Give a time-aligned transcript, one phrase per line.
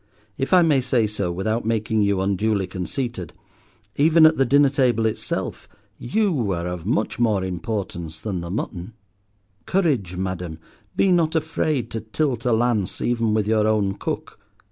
[0.35, 3.33] If I may say so without making you unduly conceited,
[3.97, 8.93] even at the dinner table itself, you are of much more importance than the mutton.
[9.67, 10.57] Courage, Madam,
[10.95, 14.39] be not afraid to tilt a lance even with your own cook.